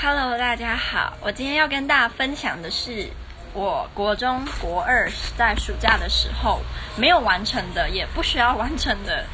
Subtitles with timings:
[0.00, 1.12] Hello，大家好。
[1.20, 3.08] 我今天要跟大家分享的是，
[3.52, 6.60] 我国中国二在暑假的时候
[6.96, 9.26] 没有完成的，也不需要完成的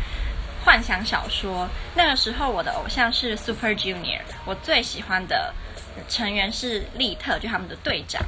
[0.65, 1.69] 幻想小说。
[1.95, 5.53] 那个时候我的偶像是 Super Junior，我最喜欢的
[6.09, 8.23] 成员是利特，就他们的队长。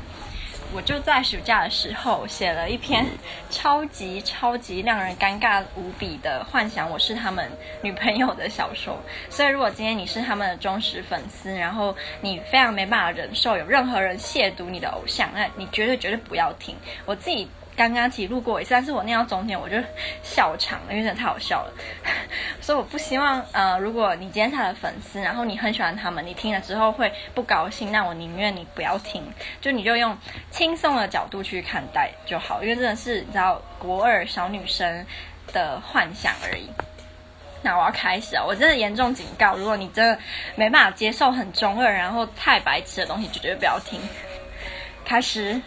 [0.73, 3.07] 我就在暑假的时候写了一篇
[3.51, 7.51] 超级超级让人尴尬无比的幻想，我是他们
[7.83, 8.99] 女朋友的小说。
[9.31, 16.75] 所以，如果今天你是他们的忠实粉丝，然后你非常没办法忍受有任何人亵渎你的偶像，那你绝对绝对不要听。
[17.05, 17.49] 我自己。
[17.77, 19.77] 刚刚其实录过一次，但是我念到中间我就
[20.23, 21.73] 笑场了，因为真的太好笑了。
[22.61, 29.23] 所以我不希望，呃，如果你今天是他的粉丝，然后你很喜欢他们，你听了之后会不高兴，那我宁愿你不要听，
[29.61, 30.17] 就你就用
[30.51, 35.05] 轻松的角度去看待就好，因为真的是你知道国二小女生
[35.53, 36.71] 的幻想而已。
[37.63, 40.19] 那我要开始啊，我真的严重警告，如果你真的
[40.55, 44.01] 没办法接受很中二，然后太白痴的东西，就绝对不要听。
[45.05, 45.61] 开始。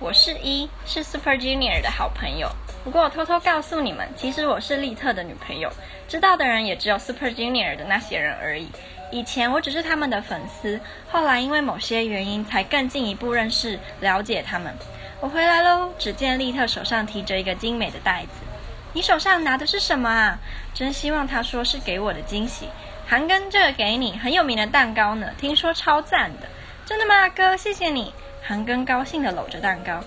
[0.00, 2.50] 我是一，是 Super Junior 的好朋友。
[2.82, 5.70] 不过我偷偷告诉你们，其实我是利特的女朋友。
[6.08, 8.70] 知道的人也只有 Super Junior 的那些人而已。
[9.12, 14.74] 以前我只是他们的粉丝，后来因为某些原因，才更进一步认识、了解他们。
[15.20, 18.40] 我回来喽，只见利特手上提着一个精美的袋子。
[18.94, 20.38] 你手上拿的是什么啊？
[20.72, 22.70] 真希望他说是给我的惊喜。
[23.06, 26.48] 韩庚，这个给你，很有名的蛋糕呢，听说超赞的。
[26.90, 27.56] 真的吗，哥？
[27.56, 28.12] 谢谢你。
[28.42, 30.02] 韩庚高兴地搂着蛋糕，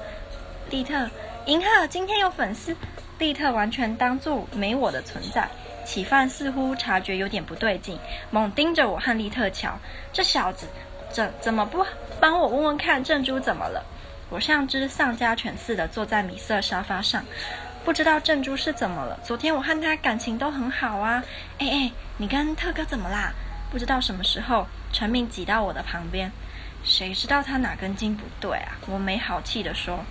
[0.70, 1.10] 利特，
[1.46, 2.76] 银赫，今天有粉丝。
[3.20, 5.48] 利特完全当作没我的存在。
[5.86, 7.98] 启范似乎察觉有点不对劲，
[8.32, 9.80] 猛盯着我和利特瞧。
[10.12, 10.68] 这小子
[11.10, 11.86] 怎怎么不
[12.20, 13.82] 帮我问问看珍珠怎么了？
[14.30, 17.24] 我像只丧家犬似的坐在米色沙发上，
[17.86, 19.18] 不知道珍珠是怎么了。
[19.24, 21.24] 昨天我和他感情都很好啊。
[21.60, 23.32] 哎哎，你跟特哥怎么啦？
[23.72, 26.30] 不知道什么时候，陈敏挤到我的旁边。
[26.84, 28.74] 谁知道他哪根筋不对啊？
[28.88, 30.04] 我没好气地说：“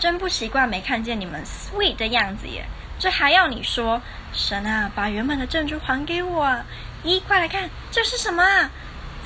[0.00, 2.64] 真不习惯没看见你们 sweet 的样子耶！
[2.98, 4.00] 这还要你说？
[4.32, 6.64] 神啊，把原本的珍珠还给我啊！
[7.04, 8.70] 咦，快来看，这是什么啊？”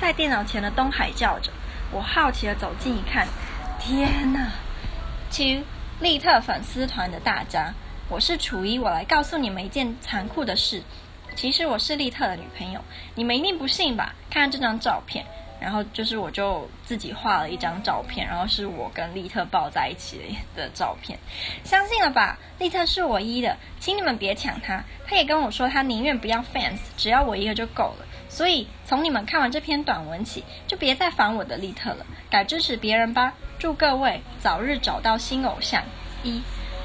[0.01, 1.53] 在电脑前的东海叫着。
[1.93, 3.29] 我好奇的走近一看，
[3.79, 4.51] 天哪
[5.31, 5.63] ！Two，
[6.01, 7.73] 利特粉丝团的大家，
[8.09, 10.83] 我是楚一，我来告诉你们一件残酷的事。
[11.37, 12.81] 其实我是利特的女朋友，
[13.15, 14.15] 你们一定不信吧？
[14.29, 15.25] 看看这张照片。
[15.65, 21.19] 然后就是，我就自己画了一张照片，然后是我跟利特抱在一起的照片。
[21.65, 22.39] 相信了吧？
[22.59, 24.85] 利特是我一的，请你们别抢他。
[25.07, 28.07] 他也跟我说，他宁愿不要 fans，只要我一个就够了。
[28.29, 33.33] 所以从你们看完这篇短文起，就别再烦我的利特了，改支持别人吧。
[33.59, 35.83] 祝各位早日找到新偶像。
[36.23, 36.43] 一，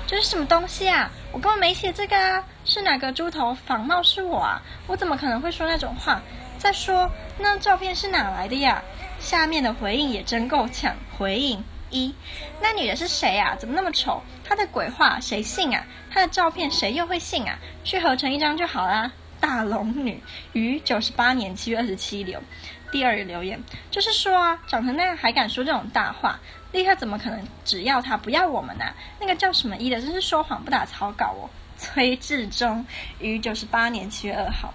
[0.08, 1.12] 这是什么东西啊？
[1.34, 2.44] 我根本没写这个啊！
[2.64, 4.62] 是哪个猪头仿冒是我啊？
[4.88, 6.22] 我怎么可能会说那种话？
[6.60, 7.10] 再说，
[7.40, 8.84] 那照片是哪来的呀？
[9.18, 10.94] 下面的回应也真够呛。
[11.18, 12.14] 回应一：
[12.62, 13.56] 那女的是谁啊？
[13.58, 14.22] 怎么那么丑？
[14.44, 15.84] 她的鬼话谁信啊？
[16.12, 17.58] 她的照片谁又会信啊？
[17.86, 19.10] 去合成一张就好啦。
[19.40, 20.22] 大龙女
[20.52, 22.42] 于九十八年七月二十七留。
[22.92, 26.40] 第二个留言就是说啊，长成那样还敢说这种大话？
[26.74, 28.86] 立刻怎么可能只要他不要我们呢、
[29.20, 31.50] 那个叫什么一的真是说谎不打草稿哦。
[31.78, 32.86] 崔志忠
[33.20, 34.74] 于九十八年七月二号。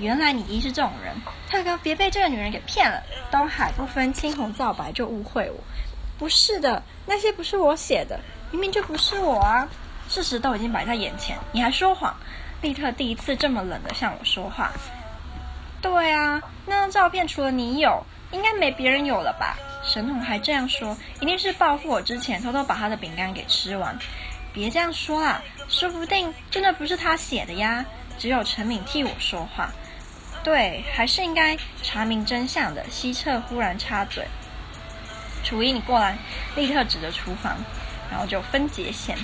[0.00, 1.14] 原来你一是这种人，
[1.52, 3.02] 大哥别被这个女人给骗了。
[3.30, 5.62] 东海不分青红皂白就误会我，
[6.18, 8.18] 不是的，那些不是我写的，
[8.50, 9.68] 明明就不是我啊！
[10.08, 12.16] 事实都已经摆在眼前，你还说谎？
[12.62, 14.72] 利特第一次这么冷的向我说话。
[15.82, 19.58] 对啊，那张照片除了你有，应该没别人有了吧？
[19.84, 23.94] 神童还这样说，一定是报复我之前偷偷把他的饼干给吃完。
[24.52, 27.84] 别这样说啊，说不定真的不是他写的呀。
[28.18, 29.70] 只有陈敏替我说话。
[30.42, 32.84] 对，还是应该查明真相的。
[32.88, 34.26] 西侧忽然插嘴
[35.44, 36.16] ：“楚一，你过来。”
[36.56, 37.56] 立特指着厨房，
[38.10, 39.16] 然后就分界线。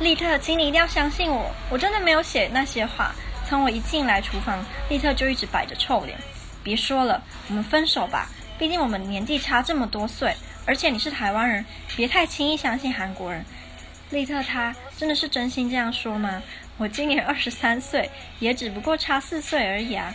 [0.00, 3.14] 利特，请你一定要相信我，我真的没有写那些话。
[3.48, 6.18] 从我一进来厨房，利特就一直摆着臭脸。
[6.62, 8.28] 别说了，我们分手吧。
[8.58, 10.34] 毕竟我们年纪差这么多岁，
[10.66, 11.64] 而且你是台湾人，
[11.96, 13.44] 别太轻易相信韩国人。
[14.10, 16.42] 利特他真的是真心这样说吗？
[16.78, 18.10] 我今年二十三岁，
[18.40, 20.12] 也只不过差四岁而已啊。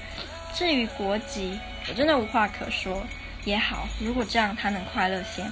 [0.54, 1.58] 至于国籍，
[1.88, 3.02] 我真的无话可说。
[3.46, 5.46] 也好，如果这样他能快乐些。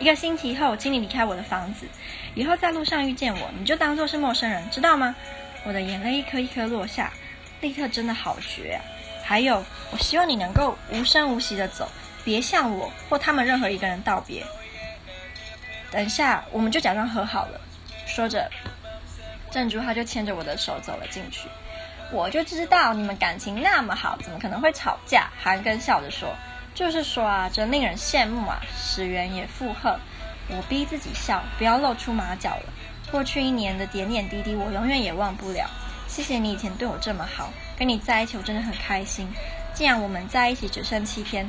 [0.00, 1.86] 一个星期后，请你离开我的房子。
[2.34, 5.14] 以后在路上遇见我，你就当做是陌生人，知道吗？
[5.64, 7.12] 我的眼泪一颗一颗落下。
[7.60, 8.78] 利特真的好绝啊！
[9.24, 11.90] 还有，我希望你能够无声无息的走，
[12.24, 14.44] 别向我或他们任何一个人道别。
[15.90, 17.60] 等一下，我们就假装和好了。
[18.08, 18.50] 说着。
[19.50, 21.48] 珍珠，他就牵着我的手走了进去。
[22.10, 25.30] 我就知道你们感情那么好，怎么可能会吵架？
[25.42, 26.34] 韩庚笑着说
[26.74, 29.98] ：“就是说啊，真令人羡慕啊。”石原也附和。
[30.48, 32.72] 我逼自己笑，不要露出马脚了。
[33.10, 35.66] 过去一年的点点滴滴，我永远也忘不了。
[36.06, 39.26] 谢谢你以前对我这么好，跟你在一起我真的很开心。
[39.72, 41.48] 既然我们在一起只剩七天，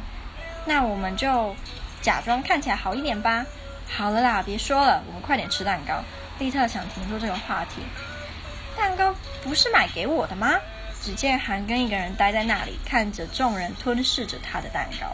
[0.66, 1.54] 那我们就
[2.02, 3.46] 假装看起来好一点吧。
[3.90, 6.02] 好了啦，别说了，我们快点吃蛋糕。
[6.40, 7.82] 丽特想停住这个话题。
[8.78, 9.14] 蛋糕
[9.44, 10.56] 不是买给我的吗？
[11.02, 15.08] 只见韩庚一个人待在那里，看着众人吞噬着他的蛋糕，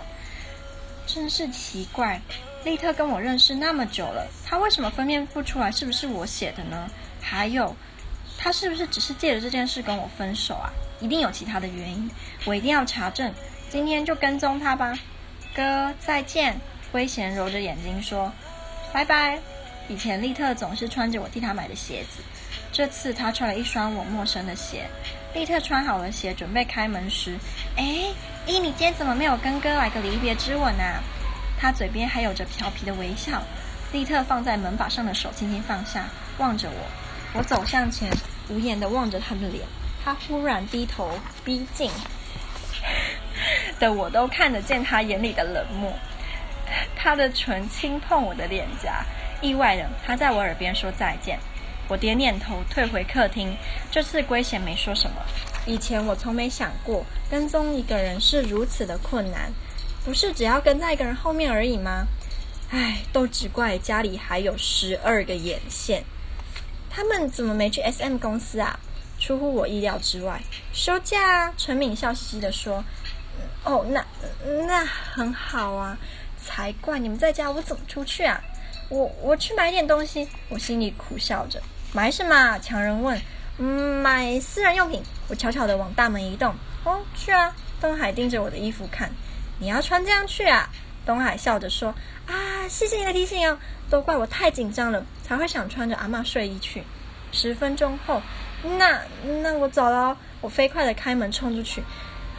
[1.06, 2.19] 真是奇怪。
[2.63, 6.89] 丽特跟我认识那么久了，他为什么分辨不出来是不是我写的呢？
[7.22, 7.75] 还有，
[8.38, 10.74] 他是不是只是借着这件事跟我分手啊？
[11.00, 12.10] 一定有其他的原因，
[12.45, 13.31] 我一定要查证。
[13.69, 14.98] 今天就跟踪他吧。
[15.56, 16.60] 哥，再见。
[16.92, 18.31] 圭贤揉着眼睛说
[18.94, 19.39] ：“拜拜。”
[19.88, 22.24] 以前利特总是穿着我替他买的鞋子，
[22.72, 24.86] 这次他穿了一双我陌生的鞋。
[25.34, 27.38] 利特穿好了鞋，准备开门时，
[27.76, 27.84] 哎，
[28.48, 31.04] 咦，你今天怎么没有跟哥来个离别之吻啊？
[31.60, 33.42] 他嘴边还有着调皮的微笑，
[33.92, 36.06] 利特放在门把上的手轻轻放下，
[36.38, 37.38] 望着我。
[37.38, 38.10] 我走向前，
[38.50, 39.64] 无言的望着他的脸。
[40.04, 41.12] 他忽然低头
[41.44, 41.92] 逼近，
[43.80, 45.92] 的我都看得见他眼里的冷漠。
[46.96, 49.04] 他的唇轻碰我的脸颊，
[49.45, 51.38] 意外的他在我耳边说再见。
[51.88, 53.56] 我点点头，退回客厅。
[53.92, 55.18] 这次圭贤没说什么。
[55.68, 59.51] 以前我从没想过，跟踪一个人是如此的困难。
[60.03, 62.07] 不是只要跟在一个人后面而已吗？
[62.71, 66.03] 唉，都只怪家里还有十二个眼线。
[66.89, 68.80] 他们怎么没去 SM 公司啊？
[69.19, 70.42] 出乎我意料之外。
[70.74, 72.83] 休假啊，陈敏笑嘻嘻地说
[73.63, 74.03] ：“哦，那
[74.68, 75.97] 那很好啊，
[76.44, 76.97] 才怪！
[76.97, 78.42] 你们在家，我怎么出去啊？
[78.90, 81.62] 我我去买点东西。”我心里苦笑着。
[81.94, 82.58] 买什么？
[82.60, 83.20] 强人问。
[83.58, 85.02] 嗯，买私人用品。
[85.28, 86.54] 我悄悄地往大门移动。
[86.84, 87.56] 哦，去啊！
[87.82, 89.10] 东海盯着我的衣服看。
[89.60, 90.70] 你要穿这样去啊？
[91.06, 91.94] 东海笑着说
[92.28, 93.58] ：“啊，谢谢你的提醒哦，
[93.90, 96.84] 都怪我太紧张了，才会想穿着阿嬷睡衣去。”
[97.31, 98.22] 十分钟后，
[98.78, 99.02] 那
[99.42, 100.18] 那我走了。
[100.42, 101.81] 我飞快地开门冲出去。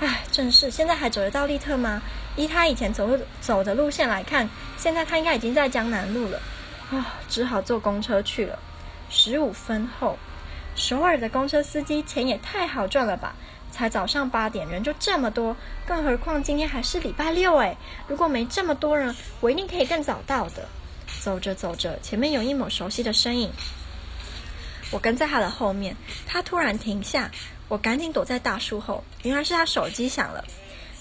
[0.01, 2.03] 唉，真是，现在还走得到利特吗？
[2.37, 6.41] 依他以前走走的路线来看，现在他应该已经在江南路了。
[6.91, 8.59] 啊、只好坐公车去了。
[9.09, 10.19] 十五分后，
[10.75, 13.35] 首尔的公车司机钱也太好赚了吧？
[13.73, 15.57] 才早上八点，人就这么多，
[15.87, 17.77] 更何况今天还是礼拜六诶。
[18.07, 20.69] 如果没这么多人，我一定可以更早到的。
[21.21, 23.51] 走着走着，前面有一抹熟悉的身影，
[24.91, 25.97] 我跟在他的后面。
[26.27, 27.31] 他突然停下，
[27.69, 29.03] 我赶紧躲在大树后。
[29.23, 30.45] 原来是他手机响了，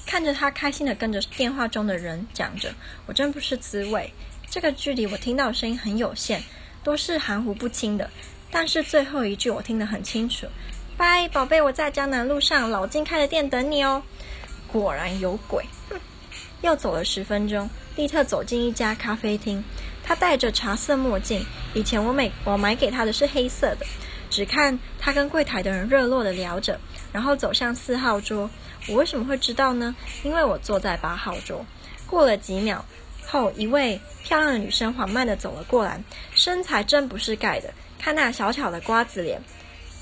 [0.06, 2.74] 看着他开心地跟着电话中的人讲着，
[3.06, 4.12] 我真不是滋味。
[4.50, 6.40] 这个距离我听到的声音很有限，
[6.84, 8.10] 都是含糊不清的，
[8.50, 10.48] 但是最后一句我听得很清楚。
[10.98, 14.02] 拜，宝贝，我在江南路上老金开的店等你哦。
[14.72, 15.66] 果然有鬼。
[15.90, 16.00] 哼，
[16.62, 19.64] 又走了十分钟，立特走进一家咖啡厅。
[20.04, 23.86] 他戴着茶色墨镜，以前我买我买给他的是黑色的。
[24.30, 26.80] 只看他跟柜台的人热络地聊着，
[27.12, 28.50] 然后走向四号桌。
[28.88, 29.96] 我为什么会知道呢？
[30.24, 31.66] 因为我坐在八号桌。
[32.08, 32.86] 过了几秒
[33.26, 36.02] 后，一位漂亮的女生缓慢地走了过来，
[36.34, 39.42] 身材真不是盖的，看那小巧的瓜子脸。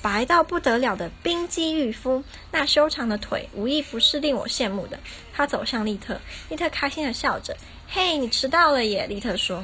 [0.01, 2.21] 白到不得了的冰肌玉肤，
[2.51, 4.99] 那修长的腿无一不是令我羡慕的。
[5.33, 7.55] 他走向丽特，丽特开心地笑着
[7.87, 9.63] ：“嘿，你迟到了耶！”丽特说：“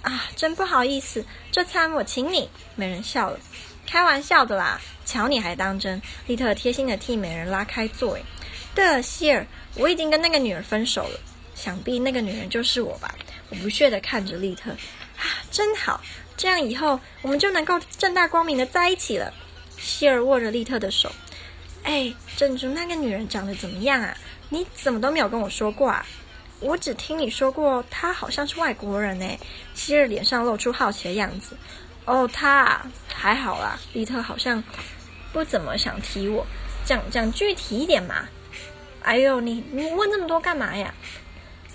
[0.00, 3.38] 啊，真不好意思，这餐我请你。”美人笑了
[3.86, 8.22] ：“开玩笑的啦，瞧你还当真。”丽特贴心地替美人拉开座位。
[8.74, 11.20] 对了，希尔，我已经跟那个女人分手了，
[11.54, 13.14] 想必那个女人就是我吧？
[13.48, 14.70] 我不屑地看着丽特
[15.16, 16.00] ：“啊，真好，
[16.36, 19.32] 这样以后我们就能够正大光明地在一起了。”
[19.78, 21.10] 希尔握着丽特的手，
[21.84, 24.16] 哎，珍珠，那个女人长得怎么样啊？
[24.48, 26.04] 你怎么都没有跟我说过啊？
[26.60, 29.26] 我只听你说过，她好像是外国人呢。
[29.74, 31.56] 希尔脸上露出好奇的样子。
[32.06, 33.78] 哦，他啊，还好啦。
[33.92, 34.62] 利特好像
[35.32, 36.46] 不怎么想提我，
[36.84, 38.26] 讲讲具体一点嘛。
[39.02, 40.94] 哎呦，你你问这么多干嘛呀？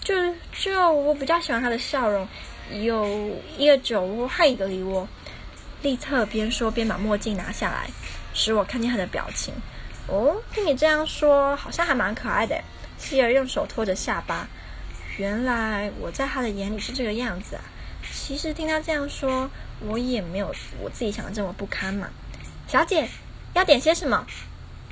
[0.01, 0.15] 就
[0.51, 2.27] 就我比较喜欢他的笑容，
[2.81, 5.07] 有一个酒窝，还有一个梨窝。
[5.81, 7.89] 利特边说边把墨镜拿下来，
[8.33, 9.53] 使我看见他的表情。
[10.07, 12.59] 哦，听你这样说，好像还蛮可爱的。
[12.97, 14.47] 希尔用手托着下巴。
[15.17, 17.61] 原来我在他的眼里是这个样子啊。
[18.13, 19.49] 其实听他这样说，
[19.79, 22.09] 我也没有我自己想的这么不堪嘛。
[22.67, 23.07] 小姐，
[23.53, 24.25] 要点些什么？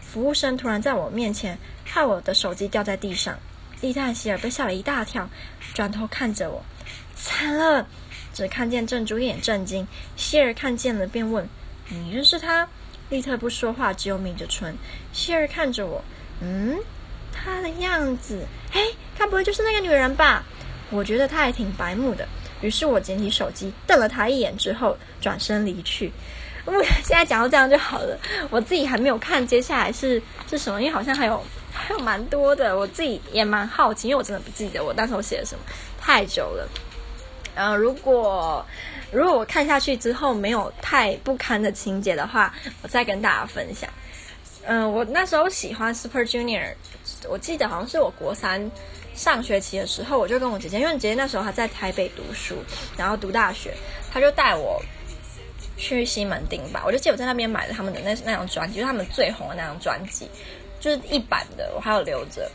[0.02, 3.38] 服务生突然在我面前，害我的手机掉在地上。
[3.82, 5.30] 丽特希尔被吓了一大跳，
[5.74, 6.64] 转头看着我，
[7.16, 7.88] 惨了。
[8.34, 11.48] 只看见镇珠一脸震惊，希尔看见了便问
[11.90, 12.68] ：“你认识他？”
[13.10, 14.76] 丽特不说话，只有抿着唇。
[15.12, 16.04] 希尔看着我，
[16.42, 16.78] 嗯，
[17.32, 20.44] 她的样子，嘿，她不会就是那个女人吧？
[20.90, 22.28] 我觉得她还挺白目的。
[22.62, 26.12] 于是我捡起手机，瞪了他一眼之后，转身离去。
[26.66, 26.74] 嗯，
[27.04, 28.18] 现在讲到这样就好了。
[28.50, 35.62] 我自己还没有看接下来是是什么，因为好像还有还有蛮多的，我自己也蛮好奇，因为我真的不记得我那时候写了什么，
[36.00, 36.70] 太久了。
[37.56, 38.64] 嗯，如果
[39.12, 43.90] 如果我看下去之后没有太不堪的情节的话，我再跟大家分享。
[44.66, 46.74] 嗯，我那时候喜欢 Super Junior，
[47.28, 48.72] 我记得好像是我国三
[49.16, 52.56] 上学期的时候，我就跟我姐姐，因为姐姐那时候她在台北读书，
[52.96, 53.74] 然后读大学，
[54.12, 54.82] 她就带我
[55.76, 56.84] 去西门町吧。
[56.86, 60.30] 我就记得我在那边买了他们的那那张专辑，就是他们最红的那张专辑，
[60.80, 62.50] 就是一版的，我还有留着。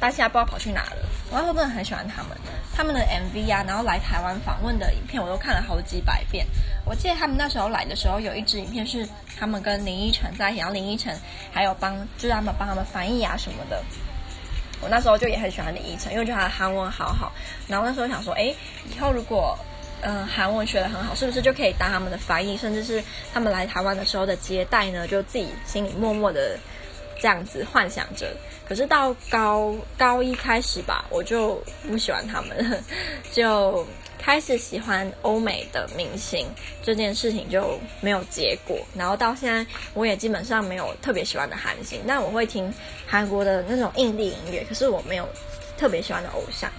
[0.00, 0.96] 但现在不知道跑去哪了。
[1.30, 2.30] 我那时候真的很喜欢他们，
[2.74, 6.46] 他们的 MV 啊，然后来台湾访问的影片我都看了好几百遍。
[6.86, 9.06] 我记得他们那时候来的时候，有一支影片是
[9.38, 11.14] 他们跟林依晨在一起，然后林依晨
[11.52, 13.82] 还有帮，就是他们帮他们翻译啊什么的。
[14.80, 17.32] 我那时候就也很喜欢林依晨，因为觉得他的韩文好好。
[17.66, 18.54] 然后那时候想说，哎，
[18.94, 19.58] 以后如果
[20.00, 23.02] 嗯、韩文学得很好，是不是就可以当他们的翻译，甚至是
[23.34, 25.06] 他们来台湾的时候的接待呢？
[25.08, 26.56] 就自己心里默默的。
[27.20, 28.26] 这样子幻想着，
[28.68, 32.84] 可是到高高一开始吧，我就不喜欢他们，
[33.32, 33.86] 就
[34.18, 36.46] 开始喜欢欧美的明星，
[36.82, 38.78] 这件事情就没有结果。
[38.94, 42.72] 然后到现在，我也基本上没有特别喜欢的韩星，但我会听
[43.06, 45.28] 韩国的那种印地音乐，可是我没有
[45.76, 46.70] 特别喜欢的偶像。